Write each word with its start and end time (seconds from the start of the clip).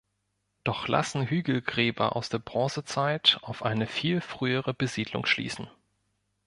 Doch 0.63 0.87
lassen 0.87 1.27
Hügelgräber 1.27 2.15
aus 2.15 2.27
der 2.29 2.39
Bronzezeit 2.39 3.37
auf 3.43 3.61
eine 3.61 3.85
viel 3.85 4.19
frühere 4.19 4.73
Besiedlung 4.73 5.27
schließen. 5.27 5.69